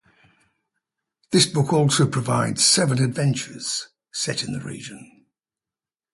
The 1.29 1.47
book 1.53 1.71
also 1.71 2.07
provides 2.07 2.65
seven 2.65 2.97
adventures 3.03 3.87
set 4.11 4.41
in 4.43 4.51
the 4.51 4.59
region. 4.59 5.27